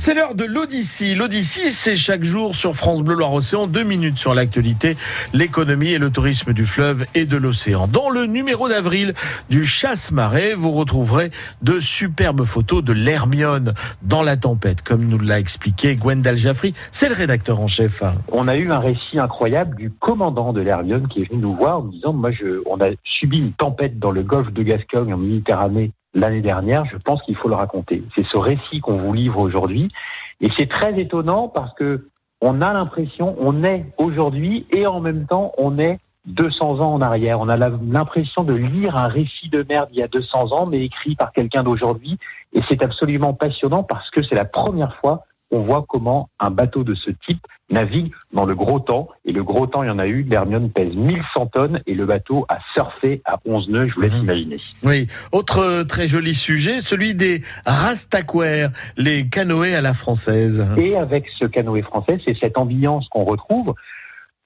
[0.00, 1.14] C'est l'heure de l'Odyssée.
[1.14, 4.96] L'Odyssée, c'est chaque jour sur France Bleu Loire-Océan, deux minutes sur l'actualité,
[5.34, 7.86] l'économie et le tourisme du fleuve et de l'océan.
[7.86, 9.12] Dans le numéro d'avril
[9.50, 15.38] du Chasse-Marais, vous retrouverez de superbes photos de l'Hermione dans la tempête, comme nous l'a
[15.38, 16.72] expliqué Gwendal Jaffry.
[16.92, 18.02] C'est le rédacteur en chef.
[18.32, 21.80] On a eu un récit incroyable du commandant de l'Hermione qui est venu nous voir
[21.80, 25.18] en disant, moi, je, on a subi une tempête dans le golfe de Gascogne en
[25.18, 28.02] Méditerranée l'année dernière, je pense qu'il faut le raconter.
[28.14, 29.90] C'est ce récit qu'on vous livre aujourd'hui.
[30.40, 32.06] Et c'est très étonnant parce que
[32.40, 37.00] on a l'impression, on est aujourd'hui et en même temps, on est 200 ans en
[37.02, 37.40] arrière.
[37.40, 40.84] On a l'impression de lire un récit de merde il y a 200 ans, mais
[40.84, 42.18] écrit par quelqu'un d'aujourd'hui.
[42.52, 46.84] Et c'est absolument passionnant parce que c'est la première fois on voit comment un bateau
[46.84, 49.08] de ce type navigue dans le gros temps.
[49.24, 50.22] Et le gros temps, il y en a eu.
[50.22, 53.88] L'Hermione pèse 1100 tonnes et le bateau a surfé à 11 nœuds.
[53.88, 54.22] Je vous laisse mmh.
[54.22, 54.56] imaginer.
[54.82, 55.06] Oui.
[55.32, 60.66] Autre très joli sujet, celui des rastaquaires, les canoës à la française.
[60.76, 63.74] Et avec ce canoë français, c'est cette ambiance qu'on retrouve.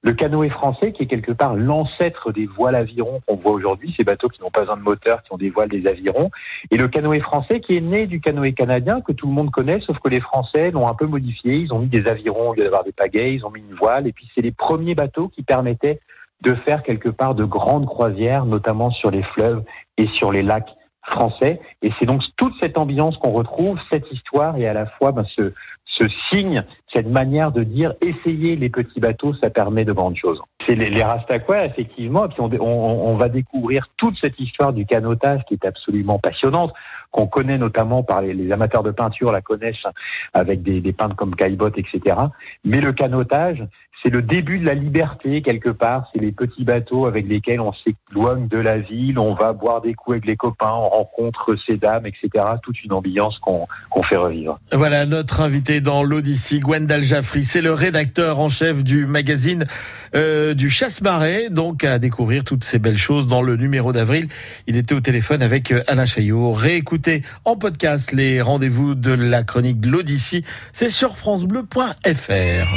[0.04, 4.04] Le canoë français, qui est quelque part l'ancêtre des voiles avirons qu'on voit aujourd'hui, ces
[4.04, 6.30] bateaux qui n'ont pas besoin de moteur, qui ont des voiles des avirons,
[6.70, 9.80] et le canoë français qui est né du canoë canadien que tout le monde connaît,
[9.80, 11.54] sauf que les Français l'ont un peu modifié.
[11.54, 14.06] Ils ont mis des avirons au lieu d'avoir des pagaies, ils ont mis une voile,
[14.06, 16.00] et puis c'est les premiers bateaux qui permettaient
[16.42, 19.62] de faire quelque part de grandes croisières, notamment sur les fleuves
[19.96, 20.68] et sur les lacs
[21.06, 21.60] français.
[21.82, 25.24] Et c'est donc toute cette ambiance qu'on retrouve, cette histoire et à la fois ben,
[25.36, 25.52] ce,
[25.86, 30.40] ce signe, cette manière de dire essayer les petits bateaux, ça permet de grandes choses.
[30.66, 34.72] C'est les, les Rastaquois, effectivement, et puis on, on, on, va découvrir toute cette histoire
[34.72, 36.72] du canotage qui est absolument passionnante,
[37.14, 39.86] qu'on connaît notamment par les, les, amateurs de peinture, la connaissent
[40.32, 42.16] avec des, des peintres comme Caillebotte, etc.
[42.64, 43.64] Mais le canotage,
[44.02, 46.10] c'est le début de la liberté quelque part.
[46.12, 49.94] C'est les petits bateaux avec lesquels on s'éloigne de la ville, on va boire des
[49.94, 52.44] coups avec les copains, on rencontre ces dames, etc.
[52.62, 53.66] Toute une ambiance qu'on
[54.02, 54.58] fait revivre.
[54.72, 57.44] Voilà notre invité dans l'Odyssée, Gwendal Jaffry.
[57.44, 59.66] C'est le rédacteur en chef du magazine
[60.14, 64.28] euh, du Chasse-Marais, donc à découvrir toutes ces belles choses dans le numéro d'avril.
[64.66, 66.52] Il était au téléphone avec euh, Alain Chaillot.
[66.52, 67.03] Réécoutez
[67.44, 70.44] en podcast les rendez-vous de la chronique de l'Odyssée.
[70.72, 72.74] C'est sur francebleu.fr.